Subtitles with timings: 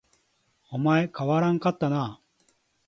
[0.71, 2.19] お前変わらんかったな